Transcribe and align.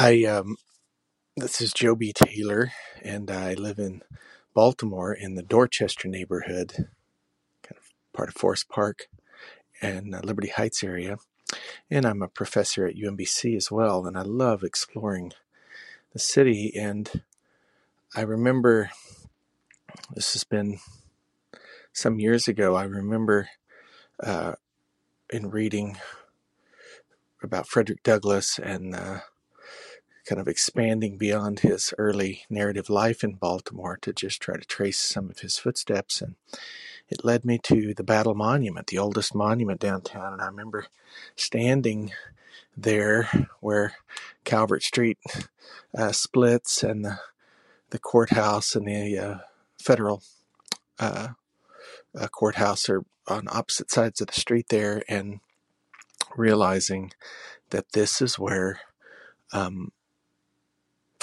I 0.00 0.22
um, 0.26 0.58
this 1.36 1.60
is 1.60 1.72
Joby 1.72 2.12
Taylor, 2.12 2.70
and 3.02 3.28
I 3.32 3.54
live 3.54 3.80
in 3.80 4.02
Baltimore 4.54 5.12
in 5.12 5.34
the 5.34 5.42
Dorchester 5.42 6.06
neighborhood, 6.06 6.72
kind 7.64 7.76
of 7.76 7.92
part 8.12 8.28
of 8.28 8.36
Forest 8.36 8.68
Park 8.68 9.08
and 9.82 10.14
uh, 10.14 10.20
Liberty 10.22 10.50
Heights 10.50 10.84
area. 10.84 11.16
And 11.90 12.06
I'm 12.06 12.22
a 12.22 12.28
professor 12.28 12.86
at 12.86 12.94
UMBC 12.94 13.56
as 13.56 13.72
well, 13.72 14.06
and 14.06 14.16
I 14.16 14.22
love 14.22 14.62
exploring 14.62 15.32
the 16.12 16.20
city. 16.20 16.72
And 16.76 17.24
I 18.14 18.20
remember 18.20 18.90
this 20.14 20.32
has 20.34 20.44
been 20.44 20.78
some 21.92 22.20
years 22.20 22.46
ago. 22.46 22.76
I 22.76 22.84
remember 22.84 23.48
uh, 24.22 24.52
in 25.28 25.50
reading 25.50 25.96
about 27.42 27.66
Frederick 27.66 28.04
Douglass 28.04 28.60
and 28.60 28.94
uh, 28.94 29.18
kind 30.28 30.40
of 30.40 30.46
expanding 30.46 31.16
beyond 31.16 31.60
his 31.60 31.94
early 31.96 32.42
narrative 32.50 32.90
life 32.90 33.24
in 33.24 33.32
Baltimore 33.32 33.96
to 34.02 34.12
just 34.12 34.42
try 34.42 34.56
to 34.58 34.66
trace 34.66 34.98
some 34.98 35.30
of 35.30 35.38
his 35.38 35.56
footsteps. 35.56 36.20
And 36.20 36.34
it 37.08 37.24
led 37.24 37.46
me 37.46 37.58
to 37.62 37.94
the 37.94 38.04
Battle 38.04 38.34
Monument, 38.34 38.88
the 38.88 38.98
oldest 38.98 39.34
monument 39.34 39.80
downtown. 39.80 40.34
And 40.34 40.42
I 40.42 40.46
remember 40.46 40.86
standing 41.34 42.12
there 42.76 43.48
where 43.60 43.94
Calvert 44.44 44.82
Street 44.82 45.18
uh, 45.96 46.12
splits 46.12 46.82
and 46.82 47.06
the, 47.06 47.18
the 47.88 47.98
courthouse 47.98 48.76
and 48.76 48.86
the 48.86 49.18
uh, 49.18 49.38
federal 49.80 50.22
uh, 50.98 51.28
uh 52.18 52.28
courthouse 52.28 52.88
are 52.88 53.04
on 53.28 53.46
opposite 53.50 53.90
sides 53.90 54.20
of 54.20 54.26
the 54.26 54.40
street 54.40 54.66
there, 54.68 55.02
and 55.08 55.40
realizing 56.36 57.12
that 57.70 57.92
this 57.92 58.22
is 58.22 58.38
where 58.38 58.80
um, 59.52 59.92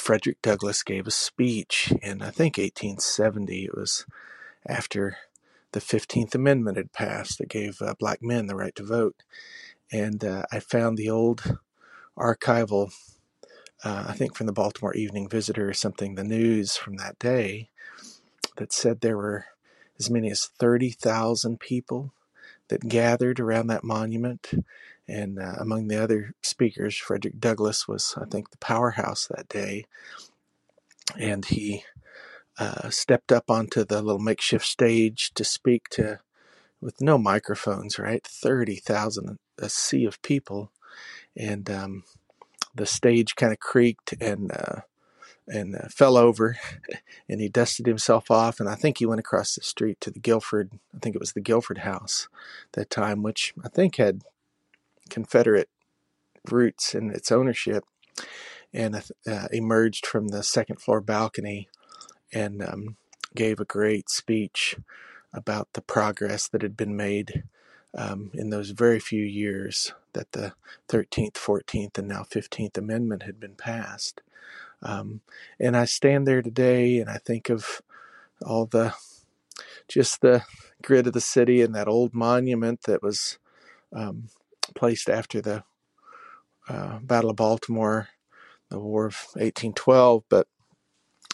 Frederick 0.06 0.40
Douglass 0.44 0.84
gave 0.84 1.08
a 1.08 1.12
speech 1.12 1.92
in, 2.04 2.22
I 2.22 2.30
think, 2.30 2.60
1870. 2.60 3.66
It 3.66 3.76
was 3.76 4.06
after 4.68 5.18
the 5.72 5.80
15th 5.80 6.36
Amendment 6.36 6.78
had 6.78 6.94
passed 6.94 7.40
that 7.40 7.50
gave 7.50 7.82
uh, 7.82 7.96
black 7.98 8.22
men 8.22 8.46
the 8.46 8.56
right 8.56 8.76
to 8.76 8.84
vote. 8.84 9.24
And 9.92 10.24
uh, 10.24 10.44
I 10.52 10.60
found 10.60 11.00
the 11.00 11.10
old 11.10 11.58
archival, 12.16 12.92
uh, 13.84 14.06
I 14.10 14.14
think 14.14 14.36
from 14.36 14.46
the 14.46 14.54
Baltimore 14.54 14.94
Evening 14.94 15.28
Visitor 15.28 15.68
or 15.68 15.74
something, 15.74 16.14
the 16.14 16.24
news 16.24 16.78
from 16.78 16.98
that 16.98 17.18
day 17.18 17.72
that 18.58 18.72
said 18.72 19.02
there 19.02 19.18
were 19.18 19.46
as 19.98 20.12
many 20.12 20.30
as 20.30 20.52
30,000 20.60 21.60
people 21.60 22.14
that 22.68 22.88
gathered 22.88 23.40
around 23.40 23.68
that 23.68 23.84
monument 23.84 24.52
and 25.08 25.40
uh, 25.40 25.56
among 25.60 25.88
the 25.88 26.02
other 26.02 26.34
speakers, 26.44 26.98
Frederick 26.98 27.40
Douglass 27.40 27.88
was, 27.88 28.16
I 28.22 28.26
think, 28.26 28.52
the 28.52 28.58
powerhouse 28.58 29.28
that 29.28 29.50
day. 29.50 29.86
And 31.20 31.46
he 31.46 31.84
uh, 32.60 32.90
stepped 32.90 33.32
up 33.32 33.50
onto 33.52 33.86
the 33.86 34.02
little 34.02 34.20
makeshift 34.20 34.66
stage 34.66 35.34
to 35.36 35.44
speak 35.44 35.90
to, 35.92 36.20
with 36.82 37.02
no 37.02 37.18
microphones, 37.18 38.00
right? 38.00 38.26
30,000, 38.26 39.38
a 39.60 39.70
sea 39.70 40.06
of 40.06 40.22
people. 40.22 40.72
And 41.38 41.70
um, 41.70 42.04
the 42.76 42.86
stage 42.86 43.36
kind 43.36 43.54
of 43.54 43.60
creaked 43.60 44.14
and 44.22 44.52
uh, 44.52 44.82
and 45.48 45.76
uh, 45.76 45.88
fell 45.90 46.18
over 46.18 46.58
and 47.30 47.42
he 47.42 47.50
dusted 47.50 47.88
himself 47.88 48.32
off 48.32 48.60
and 48.60 48.70
i 48.70 48.76
think 48.76 49.00
he 49.00 49.06
went 49.08 49.20
across 49.20 49.56
the 49.56 49.64
street 49.64 50.00
to 50.02 50.12
the 50.12 50.20
guilford 50.20 50.72
i 50.96 51.00
think 51.00 51.16
it 51.16 51.20
was 51.22 51.34
the 51.34 51.42
guilford 51.42 51.80
house 51.80 52.28
that 52.74 52.90
time 52.90 53.24
which 53.24 53.54
i 53.64 53.70
think 53.70 53.98
had 53.98 54.24
Confederate 55.10 55.70
roots 56.50 56.94
in 56.96 57.12
its 57.12 57.32
ownership, 57.32 57.84
and 58.74 59.04
uh, 59.28 59.48
emerged 59.52 60.06
from 60.06 60.30
the 60.30 60.44
second 60.44 60.82
floor 60.82 61.02
balcony 61.02 61.70
and 62.34 62.64
um, 62.64 62.98
gave 63.36 63.60
a 63.60 63.66
great 63.66 64.10
speech 64.10 64.76
about 65.34 65.70
the 65.74 65.82
progress 65.82 66.48
that 66.48 66.62
had 66.62 66.78
been 66.78 66.96
made 66.96 67.44
um, 67.98 68.32
in 68.34 68.50
those 68.50 68.72
very 68.72 69.00
few 69.00 69.24
years 69.24 69.94
that 70.14 70.32
the 70.34 70.54
13th, 70.90 71.34
14th, 71.34 71.98
and 71.98 72.08
now 72.08 72.24
15th 72.24 72.78
Amendment 72.78 73.24
had 73.24 73.40
been 73.40 73.56
passed. 73.56 74.22
Um, 74.82 75.22
and 75.60 75.76
I 75.76 75.86
stand 75.86 76.28
there 76.28 76.42
today 76.42 77.00
and 77.00 77.10
I 77.10 77.18
think 77.18 77.50
of 77.50 77.82
all 78.46 78.66
the 78.66 78.94
just 79.88 80.22
the 80.22 80.44
grid 80.82 81.08
of 81.08 81.14
the 81.14 81.22
city 81.22 81.62
and 81.62 81.74
that 81.76 81.88
old 81.88 82.14
monument 82.14 82.82
that 82.84 83.02
was 83.02 83.38
um, 83.94 84.30
placed 84.76 85.10
after 85.10 85.42
the 85.42 85.64
uh, 86.68 87.00
Battle 87.00 87.30
of 87.32 87.36
Baltimore, 87.36 88.10
the 88.70 88.80
War 88.80 89.06
of 89.06 89.16
1812. 89.34 90.24
But 90.30 90.48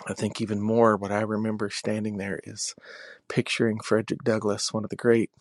I 0.07 0.13
think 0.13 0.41
even 0.41 0.62
more, 0.62 0.97
what 0.97 1.12
I 1.12 1.22
remember 1.22 1.69
standing 1.69 2.18
there 2.18 2.40
is 2.44 2.75
picturing 3.28 3.79
Frederick 3.79 4.24
Douglass, 4.24 4.74
one 4.74 4.84
of 4.84 4.90
the 4.90 4.96
great 4.96 5.31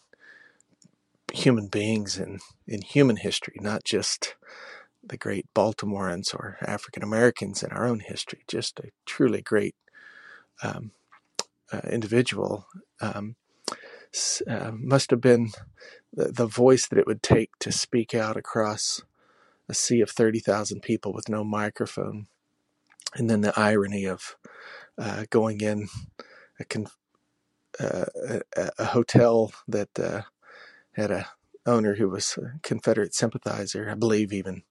human 1.33 1.69
beings 1.69 2.19
in, 2.19 2.41
in 2.67 2.83
human 2.83 3.17
history, 3.17 3.57
not 3.61 3.85
just 3.85 4.35
the 5.03 5.17
great 5.17 5.47
Baltimoreans 5.55 6.35
or 6.35 6.59
African 6.61 7.03
Americans 7.03 7.63
in 7.63 7.71
our 7.71 7.87
own 7.87 8.01
history, 8.01 8.45
just 8.47 8.79
a 8.81 8.91
truly 9.07 9.41
great 9.41 9.75
um, 10.63 10.93
uh, 11.73 11.81
individual. 11.91 12.67
Um, 13.01 13.37
uh, 14.49 14.73
must 14.75 15.11
have 15.11 15.21
been 15.21 15.51
the, 16.13 16.33
the 16.33 16.47
voice 16.47 16.87
that 16.89 16.99
it 16.99 17.07
would 17.07 17.23
take 17.23 17.51
to 17.61 17.73
speak 17.73 18.15
out 18.15 18.37
across 18.37 19.03
a 19.69 19.75
sea 19.75 20.01
of 20.01 20.11
30,000 20.11 20.83
people 20.83 21.13
with 21.13 21.29
no 21.29 21.45
microphone. 21.45 22.27
And 23.15 23.31
then 23.31 23.41
the 23.41 23.59
irony 23.59 24.05
of 24.05 24.37
uh, 24.99 25.25
going 25.31 25.61
in 25.61 25.89
a, 26.59 26.65
con- 26.65 26.89
uh, 27.79 28.07
a, 28.57 28.71
a, 28.79 28.85
hotel 28.87 29.53
that 29.67 29.99
uh, 29.99 30.23
had 30.93 31.11
a 31.11 31.29
owner 31.67 31.95
who 31.95 32.09
was 32.09 32.37
a 32.37 32.59
Confederate 32.63 33.15
sympathizer, 33.15 33.89
I 33.91 33.95
believe 33.95 34.33
even 34.33 34.63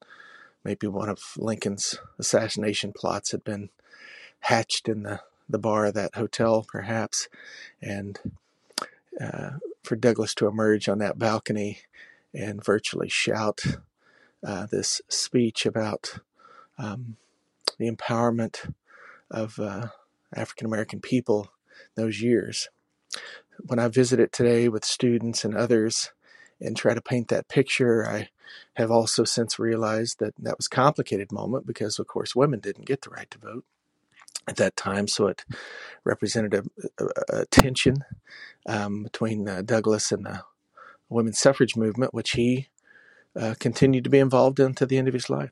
maybe 0.63 0.87
one 0.87 1.09
of 1.09 1.19
Lincoln's 1.37 1.97
assassination 2.17 2.93
plots 2.95 3.31
had 3.31 3.43
been 3.43 3.69
hatched 4.41 4.87
in 4.87 5.03
the, 5.03 5.21
the 5.47 5.59
bar 5.59 5.85
of 5.85 5.93
that 5.95 6.15
hotel, 6.15 6.65
perhaps. 6.67 7.27
And 7.81 8.19
uh, 9.21 9.51
for 9.83 9.95
Douglass 9.95 10.33
to 10.35 10.47
emerge 10.47 10.87
on 10.87 10.99
that 10.99 11.17
balcony 11.17 11.79
and 12.33 12.63
virtually 12.63 13.09
shout 13.09 13.61
uh, 14.45 14.65
this 14.67 15.01
speech 15.09 15.65
about 15.65 16.19
um, 16.77 17.17
the 17.77 17.89
empowerment 17.89 18.73
of 19.29 19.59
uh, 19.59 19.87
African 20.33 20.65
American 20.65 21.01
people 21.01 21.51
those 21.95 22.21
years. 22.21 22.69
When 23.65 23.79
I 23.79 23.87
visit 23.87 24.19
it 24.19 24.31
today 24.31 24.69
with 24.69 24.85
students 24.85 25.43
and 25.43 25.55
others 25.55 26.11
and 26.61 26.77
try 26.77 26.93
to 26.93 27.01
paint 27.01 27.27
that 27.29 27.49
picture, 27.49 28.07
I 28.07 28.29
have 28.75 28.91
also 28.91 29.23
since 29.23 29.59
realized 29.59 30.19
that 30.19 30.33
that 30.39 30.57
was 30.57 30.67
a 30.67 30.75
complicated 30.75 31.31
moment 31.31 31.67
because, 31.67 31.99
of 31.99 32.07
course, 32.07 32.35
women 32.35 32.59
didn't 32.59 32.87
get 32.87 33.01
the 33.01 33.09
right 33.09 33.29
to 33.31 33.37
vote 33.37 33.65
at 34.49 34.57
that 34.57 34.75
time, 34.75 35.07
so 35.07 35.27
it 35.27 35.45
represented 36.03 36.53
a, 36.53 36.63
a, 37.03 37.41
a 37.41 37.45
tension 37.45 38.03
um, 38.67 39.03
between 39.03 39.47
uh, 39.47 39.61
Douglass 39.61 40.11
and 40.11 40.25
the 40.25 40.43
women's 41.07 41.39
suffrage 41.39 41.75
movement, 41.75 42.13
which 42.13 42.31
he 42.31 42.67
uh, 43.35 43.55
continued 43.59 44.03
to 44.03 44.09
be 44.09 44.19
involved 44.19 44.59
in 44.59 44.73
to 44.73 44.85
the 44.85 44.97
end 44.97 45.07
of 45.07 45.13
his 45.13 45.29
life. 45.29 45.51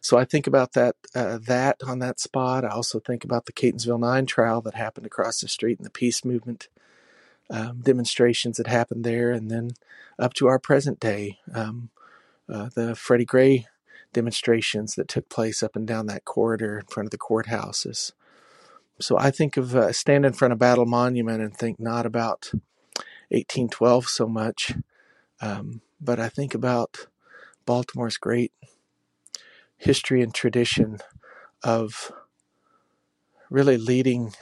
So 0.00 0.18
I 0.18 0.24
think 0.24 0.46
about 0.46 0.72
that 0.72 0.96
uh, 1.14 1.38
that 1.46 1.76
on 1.86 1.98
that 2.00 2.20
spot. 2.20 2.64
I 2.64 2.68
also 2.68 3.00
think 3.00 3.24
about 3.24 3.46
the 3.46 3.52
Catonsville 3.52 4.00
Nine 4.00 4.26
trial 4.26 4.60
that 4.62 4.74
happened 4.74 5.06
across 5.06 5.40
the 5.40 5.48
street 5.48 5.78
and 5.78 5.86
the 5.86 5.90
peace 5.90 6.24
movement 6.24 6.68
um, 7.48 7.80
demonstrations 7.80 8.56
that 8.56 8.66
happened 8.66 9.04
there, 9.04 9.30
and 9.30 9.50
then 9.50 9.70
up 10.18 10.34
to 10.34 10.48
our 10.48 10.58
present 10.58 11.00
day, 11.00 11.38
um, 11.54 11.90
uh, 12.48 12.68
the 12.74 12.94
Freddie 12.94 13.24
Gray 13.24 13.66
demonstrations 14.12 14.94
that 14.94 15.08
took 15.08 15.28
place 15.28 15.62
up 15.62 15.76
and 15.76 15.86
down 15.86 16.06
that 16.06 16.24
corridor 16.24 16.78
in 16.78 16.86
front 16.86 17.06
of 17.06 17.10
the 17.10 17.18
courthouses. 17.18 18.12
So 19.00 19.18
I 19.18 19.30
think 19.30 19.56
of 19.56 19.74
uh, 19.74 19.92
stand 19.92 20.24
in 20.24 20.32
front 20.32 20.52
of 20.52 20.58
Battle 20.58 20.86
Monument 20.86 21.42
and 21.42 21.54
think 21.54 21.80
not 21.80 22.06
about 22.06 22.50
1812 23.30 24.06
so 24.08 24.28
much, 24.28 24.72
um, 25.40 25.80
but 26.00 26.20
I 26.20 26.28
think 26.28 26.54
about 26.54 27.06
Baltimore's 27.66 28.16
great 28.16 28.52
history 29.76 30.22
and 30.22 30.32
tradition 30.32 30.98
of 31.62 32.12
really 33.50 33.76
leading 33.76 34.32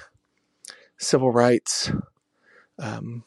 civil 0.98 1.32
rights 1.32 1.90
um, 2.78 3.24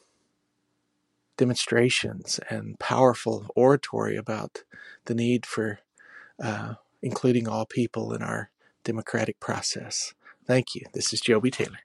demonstrations 1.36 2.40
and 2.48 2.78
powerful 2.78 3.46
oratory 3.54 4.16
about 4.16 4.64
the 5.06 5.14
need 5.14 5.44
for 5.44 5.80
uh, 6.42 6.74
including 7.02 7.48
all 7.48 7.66
people 7.66 8.12
in 8.12 8.22
our 8.22 8.50
democratic 8.84 9.40
process. 9.40 10.14
Thank 10.46 10.74
you. 10.74 10.82
This 10.92 11.12
is 11.12 11.20
Joby 11.20 11.50
Taylor. 11.50 11.78